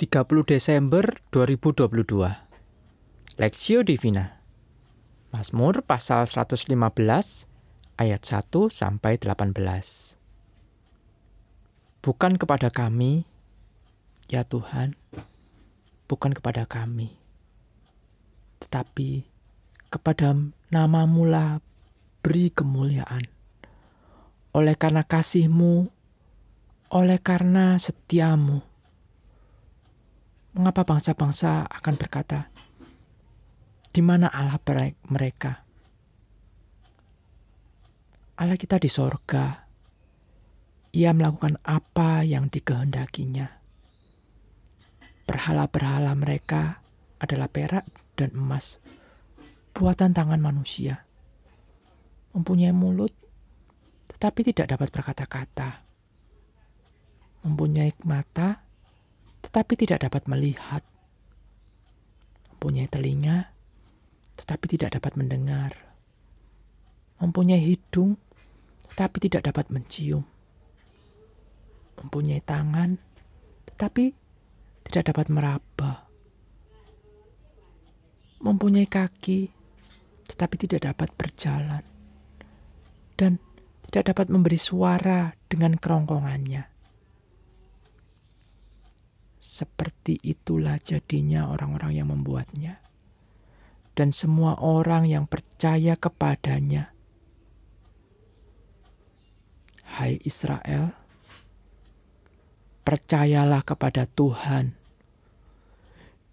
30 0.00 0.48
Desember 0.48 1.04
2022 1.28 2.32
Lexio 3.36 3.84
Divina. 3.84 4.40
Mazmur 5.28 5.84
pasal 5.84 6.24
115 6.24 6.72
ayat 8.00 8.22
1 8.24 8.48
sampai 8.72 9.20
18 9.20 9.52
Bukan 12.00 12.40
kepada 12.40 12.72
kami 12.72 13.28
ya 14.32 14.40
Tuhan. 14.40 14.96
Bukan 16.08 16.32
kepada 16.32 16.64
kami 16.64 17.20
tetapi 18.64 19.28
kepada 19.92 20.32
namamu 20.72 21.28
lah 21.28 21.60
beri 22.24 22.48
kemuliaan. 22.48 23.28
Oleh 24.56 24.80
karena 24.80 25.04
kasihmu 25.04 25.92
oleh 26.88 27.20
karena 27.20 27.76
setiamu 27.76 28.69
Mengapa 30.50 30.82
bangsa-bangsa 30.82 31.62
akan 31.70 31.94
berkata, 31.94 32.50
"Di 33.94 34.02
mana 34.02 34.26
Allah 34.30 34.58
mereka?" 35.06 35.62
Allah 38.40 38.56
kita 38.56 38.80
di 38.80 38.88
sorga. 38.88 39.68
Ia 40.96 41.12
melakukan 41.12 41.60
apa 41.60 42.24
yang 42.24 42.48
dikehendakinya. 42.48 43.46
Berhala-berhala 45.28 46.16
mereka 46.16 46.80
adalah 47.20 47.52
perak 47.52 47.84
dan 48.16 48.32
emas, 48.32 48.80
buatan 49.76 50.16
tangan 50.16 50.40
manusia. 50.40 51.04
Mempunyai 52.32 52.72
mulut, 52.72 53.12
tetapi 54.08 54.40
tidak 54.50 54.72
dapat 54.72 54.88
berkata-kata. 54.88 55.84
Mempunyai 57.44 57.92
mata, 58.08 58.64
tetapi 59.44 59.72
tidak 59.76 60.08
dapat 60.08 60.28
melihat. 60.28 60.84
Mempunyai 62.56 62.88
telinga, 62.92 63.48
tetapi 64.36 64.64
tidak 64.76 65.00
dapat 65.00 65.16
mendengar. 65.16 65.72
Mempunyai 67.20 67.60
hidung, 67.60 68.16
tetapi 68.92 69.16
tidak 69.28 69.52
dapat 69.52 69.68
mencium. 69.72 70.24
Mempunyai 72.00 72.40
tangan, 72.40 72.96
tetapi 73.68 74.12
tidak 74.88 75.12
dapat 75.12 75.26
meraba. 75.28 76.08
Mempunyai 78.40 78.88
kaki, 78.88 79.52
tetapi 80.32 80.54
tidak 80.56 80.88
dapat 80.88 81.12
berjalan. 81.12 81.84
Dan 83.16 83.36
tidak 83.84 84.16
dapat 84.16 84.32
memberi 84.32 84.56
suara 84.56 85.28
dengan 85.44 85.76
kerongkongannya. 85.76 86.79
Seperti 89.40 90.20
itulah 90.20 90.76
jadinya 90.84 91.48
orang-orang 91.48 91.96
yang 91.96 92.12
membuatnya, 92.12 92.76
dan 93.96 94.12
semua 94.12 94.60
orang 94.60 95.08
yang 95.08 95.24
percaya 95.24 95.96
kepadanya. 95.96 96.92
Hai 99.96 100.20
Israel, 100.28 100.92
percayalah 102.84 103.64
kepada 103.64 104.04
Tuhan. 104.04 104.76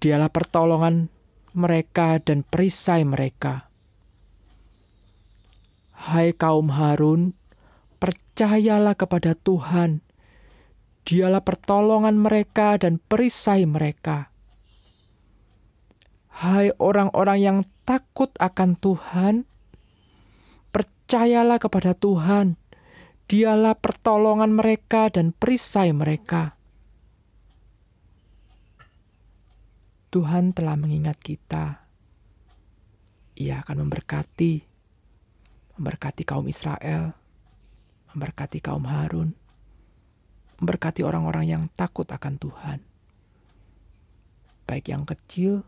Dialah 0.00 0.32
pertolongan 0.32 1.12
mereka 1.52 2.16
dan 2.24 2.40
perisai 2.40 3.04
mereka. 3.04 3.68
Hai 5.92 6.32
kaum 6.32 6.72
Harun, 6.72 7.36
percayalah 8.00 8.96
kepada 8.96 9.36
Tuhan 9.36 10.00
Dialah 11.04 11.44
pertolongan 11.44 12.16
mereka 12.16 12.80
dan 12.80 12.96
perisai 12.96 13.68
mereka. 13.68 14.32
Hai 16.32 16.72
orang-orang 16.80 17.38
yang 17.44 17.58
takut 17.84 18.32
akan 18.40 18.80
Tuhan, 18.80 19.44
percayalah 20.72 21.60
kepada 21.60 21.92
Tuhan. 21.92 22.56
Dialah 23.28 23.76
pertolongan 23.76 24.56
mereka 24.56 25.12
dan 25.12 25.36
perisai 25.36 25.92
mereka. 25.92 26.56
Tuhan 30.08 30.56
telah 30.56 30.80
mengingat 30.80 31.20
kita. 31.20 31.84
Ia 33.36 33.60
akan 33.60 33.84
memberkati, 33.84 34.52
memberkati 35.76 36.22
kaum 36.24 36.48
Israel, 36.48 37.12
memberkati 38.14 38.62
kaum 38.62 38.86
Harun, 38.86 39.34
memberkati 40.64 41.04
orang-orang 41.04 41.44
yang 41.44 41.62
takut 41.76 42.08
akan 42.08 42.40
Tuhan, 42.40 42.80
baik 44.64 44.88
yang 44.88 45.04
kecil 45.04 45.60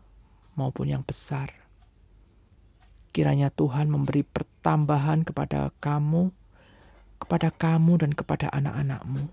maupun 0.57 0.89
yang 0.89 1.05
besar. 1.05 1.53
Kiranya 3.13 3.53
Tuhan 3.53 3.93
memberi 3.93 4.25
pertambahan 4.25 5.21
kepada 5.21 5.69
kamu, 5.77 6.33
kepada 7.21 7.53
kamu, 7.53 7.93
dan 8.01 8.11
kepada 8.17 8.49
anak-anakmu. 8.49 9.29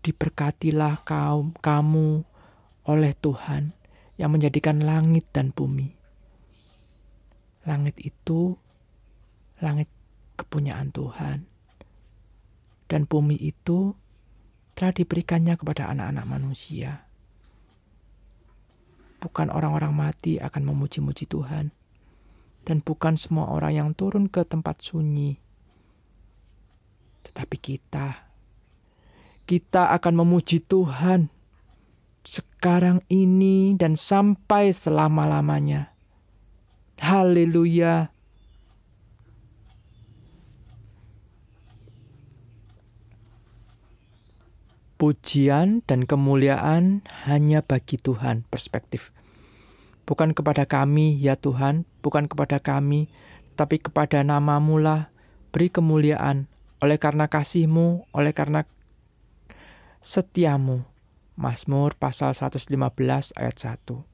Diberkatilah 0.00 1.04
kaum 1.04 1.52
kamu 1.60 2.24
oleh 2.88 3.12
Tuhan 3.20 3.76
yang 4.16 4.32
menjadikan 4.32 4.80
langit 4.80 5.28
dan 5.28 5.52
bumi. 5.52 5.92
Langit 7.68 8.00
itu 8.00 8.56
langit 9.60 9.92
kepunyaan 10.40 10.88
Tuhan 10.88 11.53
dan 12.88 13.08
bumi 13.08 13.36
itu 13.40 13.96
telah 14.74 14.92
diberikannya 14.92 15.54
kepada 15.54 15.88
anak-anak 15.90 16.26
manusia. 16.26 17.06
Bukan 19.22 19.48
orang-orang 19.48 19.94
mati 19.96 20.36
akan 20.36 20.62
memuji-muji 20.68 21.24
Tuhan, 21.24 21.72
dan 22.68 22.76
bukan 22.84 23.16
semua 23.16 23.48
orang 23.48 23.72
yang 23.72 23.88
turun 23.96 24.28
ke 24.28 24.44
tempat 24.44 24.84
sunyi, 24.84 25.40
tetapi 27.24 27.56
kita. 27.56 28.28
Kita 29.44 29.92
akan 29.92 30.24
memuji 30.24 30.64
Tuhan 30.64 31.28
sekarang 32.24 33.04
ini 33.12 33.76
dan 33.76 33.92
sampai 33.92 34.72
selama-lamanya. 34.72 35.92
Haleluya! 36.96 38.13
Pujian 45.04 45.84
dan 45.84 46.08
kemuliaan 46.08 47.04
hanya 47.28 47.60
bagi 47.60 48.00
Tuhan 48.00 48.48
perspektif. 48.48 49.12
Bukan 50.08 50.32
kepada 50.32 50.64
kami, 50.64 51.20
ya 51.20 51.36
Tuhan, 51.36 51.84
bukan 52.00 52.24
kepada 52.24 52.56
kami, 52.56 53.12
tapi 53.52 53.84
kepada 53.84 54.24
namamu 54.24 54.80
lah 54.80 55.12
beri 55.52 55.68
kemuliaan 55.68 56.48
oleh 56.80 56.96
karena 56.96 57.28
kasihmu, 57.28 58.08
oleh 58.16 58.32
karena 58.32 58.64
setiamu. 60.00 60.88
Mazmur 61.36 62.00
pasal 62.00 62.32
115 62.32 62.72
ayat 63.36 63.56
1. 63.60 64.08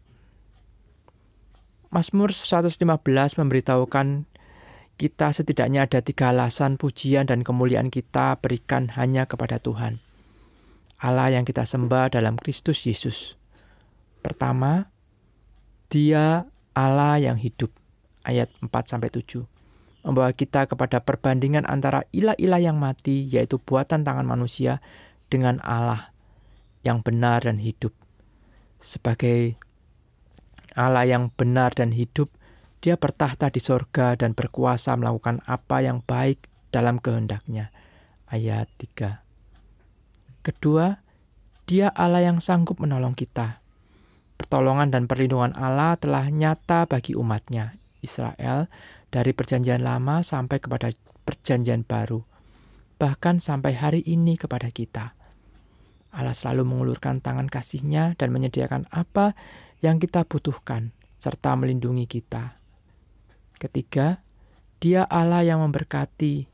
Mazmur 1.94 2.34
115 2.34 3.38
memberitahukan 3.38 4.26
kita 4.98 5.30
setidaknya 5.30 5.86
ada 5.86 6.02
tiga 6.02 6.34
alasan 6.34 6.82
pujian 6.82 7.30
dan 7.30 7.46
kemuliaan 7.46 7.94
kita 7.94 8.42
berikan 8.42 8.90
hanya 8.98 9.30
kepada 9.30 9.62
Tuhan. 9.62 10.09
Allah 11.00 11.32
yang 11.32 11.48
kita 11.48 11.64
sembah 11.64 12.12
dalam 12.12 12.36
Kristus 12.36 12.84
Yesus. 12.84 13.40
Pertama, 14.20 14.92
Dia 15.88 16.44
Allah 16.76 17.16
yang 17.16 17.40
hidup. 17.40 17.72
Ayat 18.20 18.52
4 18.60 18.68
sampai 18.84 19.08
7. 19.08 19.48
Membawa 20.04 20.28
kita 20.36 20.68
kepada 20.68 21.00
perbandingan 21.00 21.64
antara 21.64 22.04
ilah-ilah 22.12 22.60
yang 22.60 22.76
mati 22.76 23.24
yaitu 23.24 23.56
buatan 23.56 24.04
tangan 24.04 24.28
manusia 24.28 24.84
dengan 25.32 25.56
Allah 25.64 26.12
yang 26.84 27.00
benar 27.00 27.48
dan 27.48 27.56
hidup. 27.56 27.96
Sebagai 28.80 29.56
Allah 30.76 31.08
yang 31.08 31.32
benar 31.32 31.72
dan 31.72 31.96
hidup, 31.96 32.28
dia 32.84 33.00
bertahta 33.00 33.48
di 33.48 33.60
sorga 33.60 34.16
dan 34.16 34.36
berkuasa 34.36 34.96
melakukan 35.00 35.40
apa 35.48 35.80
yang 35.80 36.04
baik 36.04 36.44
dalam 36.72 37.00
kehendaknya. 37.00 37.72
Ayat 38.28 38.68
3. 38.76 39.29
Kedua, 40.40 40.96
Dia 41.68 41.92
Allah 41.92 42.24
yang 42.24 42.40
sanggup 42.42 42.80
menolong 42.82 43.12
kita. 43.14 43.60
Pertolongan 44.40 44.88
dan 44.88 45.04
perlindungan 45.04 45.52
Allah 45.52 45.94
telah 46.00 46.26
nyata 46.32 46.88
bagi 46.88 47.12
umatnya, 47.12 47.76
Israel, 48.00 48.72
dari 49.12 49.36
perjanjian 49.36 49.84
lama 49.84 50.24
sampai 50.24 50.58
kepada 50.58 50.90
perjanjian 51.28 51.84
baru, 51.86 52.24
bahkan 52.96 53.38
sampai 53.38 53.76
hari 53.76 54.00
ini 54.02 54.34
kepada 54.40 54.72
kita. 54.74 55.14
Allah 56.10 56.34
selalu 56.34 56.66
mengulurkan 56.66 57.22
tangan 57.22 57.46
kasihnya 57.46 58.18
dan 58.18 58.34
menyediakan 58.34 58.90
apa 58.90 59.38
yang 59.78 60.02
kita 60.02 60.26
butuhkan, 60.26 60.90
serta 61.22 61.54
melindungi 61.54 62.10
kita. 62.10 62.58
Ketiga, 63.60 64.24
dia 64.82 65.06
Allah 65.06 65.46
yang 65.46 65.62
memberkati, 65.62 66.49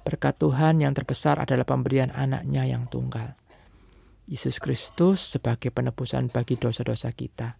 Berkat 0.00 0.40
Tuhan 0.40 0.80
yang 0.80 0.96
terbesar 0.96 1.36
adalah 1.36 1.68
pemberian 1.68 2.08
anaknya 2.10 2.64
yang 2.64 2.88
tunggal. 2.88 3.36
Yesus 4.30 4.62
Kristus 4.62 5.20
sebagai 5.20 5.74
penebusan 5.74 6.30
bagi 6.30 6.54
dosa-dosa 6.54 7.10
kita. 7.10 7.58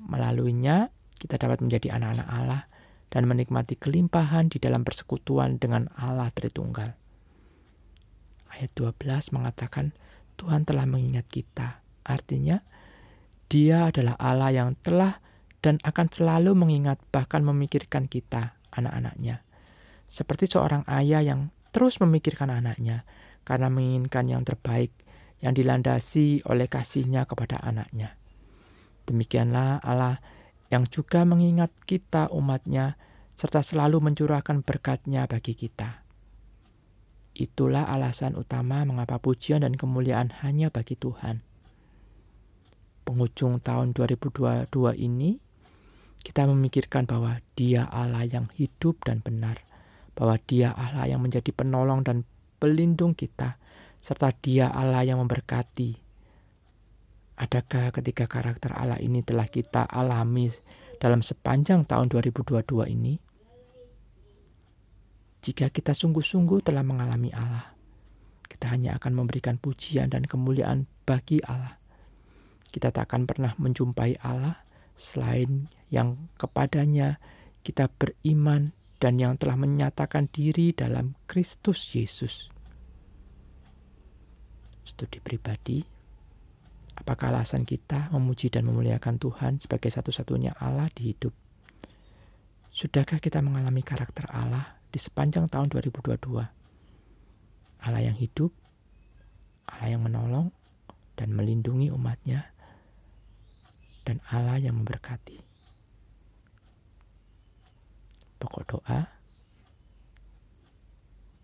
Melaluinya, 0.00 0.88
kita 1.20 1.36
dapat 1.36 1.60
menjadi 1.60 2.00
anak-anak 2.00 2.28
Allah 2.32 2.62
dan 3.12 3.28
menikmati 3.28 3.76
kelimpahan 3.76 4.48
di 4.48 4.56
dalam 4.56 4.80
persekutuan 4.82 5.60
dengan 5.60 5.92
Allah 6.00 6.32
Tritunggal. 6.32 6.96
Ayat 8.50 8.72
12 8.72 9.36
mengatakan, 9.36 9.92
Tuhan 10.40 10.64
telah 10.64 10.88
mengingat 10.88 11.28
kita. 11.28 11.84
Artinya, 12.08 12.64
dia 13.52 13.92
adalah 13.92 14.16
Allah 14.16 14.50
yang 14.56 14.78
telah 14.80 15.20
dan 15.60 15.76
akan 15.84 16.08
selalu 16.08 16.56
mengingat 16.56 16.96
bahkan 17.12 17.44
memikirkan 17.44 18.08
kita, 18.08 18.56
anak-anaknya. 18.72 19.44
Seperti 20.10 20.50
seorang 20.50 20.82
ayah 20.90 21.22
yang 21.22 21.54
terus 21.70 22.02
memikirkan 22.02 22.50
anaknya 22.50 23.06
karena 23.46 23.70
menginginkan 23.70 24.26
yang 24.26 24.42
terbaik 24.42 24.90
yang 25.40 25.56
dilandasi 25.56 26.44
oleh 26.44 26.66
kasihnya 26.68 27.24
kepada 27.24 27.62
anaknya. 27.62 28.18
Demikianlah 29.08 29.80
Allah 29.80 30.20
yang 30.68 30.84
juga 30.86 31.24
mengingat 31.24 31.72
kita 31.88 32.28
umatnya 32.30 33.00
serta 33.34 33.64
selalu 33.64 34.04
mencurahkan 34.04 34.60
berkatnya 34.60 35.24
bagi 35.24 35.56
kita. 35.56 36.04
Itulah 37.32 37.88
alasan 37.88 38.36
utama 38.36 38.84
mengapa 38.84 39.16
pujian 39.16 39.64
dan 39.64 39.72
kemuliaan 39.72 40.28
hanya 40.44 40.68
bagi 40.68 40.98
Tuhan. 40.98 41.40
Penghujung 43.08 43.64
tahun 43.64 43.96
2022 43.96 44.68
ini, 45.00 45.40
kita 46.20 46.44
memikirkan 46.44 47.08
bahwa 47.08 47.40
dia 47.56 47.88
Allah 47.88 48.28
yang 48.28 48.52
hidup 48.60 49.00
dan 49.08 49.24
benar, 49.24 49.64
bahwa 50.20 50.36
dia 50.44 50.76
Allah 50.76 51.08
yang 51.08 51.24
menjadi 51.24 51.48
penolong 51.48 52.04
dan 52.04 52.28
pelindung 52.60 53.16
kita, 53.16 53.56
serta 54.04 54.36
dia 54.36 54.68
Allah 54.68 55.00
yang 55.00 55.16
memberkati. 55.24 55.96
Adakah 57.40 57.88
ketika 57.88 58.28
karakter 58.28 58.76
Allah 58.76 59.00
ini 59.00 59.24
telah 59.24 59.48
kita 59.48 59.88
alami 59.88 60.52
dalam 61.00 61.24
sepanjang 61.24 61.88
tahun 61.88 62.12
2022 62.12 62.68
ini? 62.92 63.16
Jika 65.40 65.72
kita 65.72 65.96
sungguh-sungguh 65.96 66.60
telah 66.68 66.84
mengalami 66.84 67.32
Allah, 67.32 67.72
kita 68.44 68.76
hanya 68.76 69.00
akan 69.00 69.24
memberikan 69.24 69.56
pujian 69.56 70.12
dan 70.12 70.28
kemuliaan 70.28 70.84
bagi 71.08 71.40
Allah. 71.48 71.80
Kita 72.68 72.92
tak 72.92 73.08
akan 73.08 73.24
pernah 73.24 73.56
menjumpai 73.56 74.20
Allah 74.20 74.60
selain 75.00 75.72
yang 75.88 76.28
kepadanya 76.36 77.16
kita 77.64 77.88
beriman 77.88 78.76
dan 79.00 79.16
yang 79.16 79.40
telah 79.40 79.56
menyatakan 79.56 80.28
diri 80.28 80.76
dalam 80.76 81.16
Kristus 81.24 81.96
Yesus. 81.96 82.52
Studi 84.84 85.24
pribadi, 85.24 85.80
apakah 87.00 87.32
alasan 87.32 87.64
kita 87.64 88.12
memuji 88.12 88.52
dan 88.52 88.68
memuliakan 88.68 89.16
Tuhan 89.16 89.56
sebagai 89.56 89.88
satu-satunya 89.88 90.52
Allah 90.60 90.92
di 90.92 91.16
hidup? 91.16 91.32
Sudahkah 92.70 93.18
kita 93.18 93.40
mengalami 93.40 93.80
karakter 93.80 94.28
Allah 94.28 94.78
di 94.92 95.00
sepanjang 95.00 95.48
tahun 95.48 95.72
2022. 95.72 96.20
Allah 97.80 98.02
yang 98.04 98.20
hidup, 98.20 98.52
Allah 99.64 99.96
yang 99.96 100.04
menolong 100.04 100.52
dan 101.16 101.32
melindungi 101.32 101.88
umatnya, 101.88 102.52
dan 104.04 104.20
Allah 104.28 104.60
yang 104.60 104.76
memberkati. 104.76 105.49
Pokok 108.40 108.64
doa, 108.64 109.12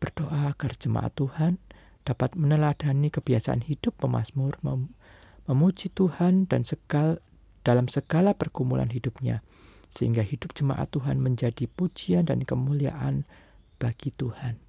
berdoa 0.01 0.49
agar 0.49 0.73
jemaat 0.81 1.13
Tuhan 1.13 1.61
dapat 2.09 2.33
meneladani 2.39 3.13
kebiasaan 3.13 3.67
hidup 3.69 4.01
pemazmur, 4.01 4.57
mem 4.65 4.91
memuji 5.47 5.95
Tuhan 5.95 6.51
dan 6.51 6.67
segal, 6.67 7.23
dalam 7.63 7.87
segala 7.87 8.35
pergumulan 8.35 8.91
hidupnya, 8.91 9.47
sehingga 9.95 10.27
hidup 10.27 10.55
jemaat 10.55 10.91
Tuhan 10.91 11.23
menjadi 11.23 11.71
pujian 11.71 12.27
dan 12.27 12.43
kemuliaan 12.43 13.23
bagi 13.79 14.11
Tuhan. 14.11 14.66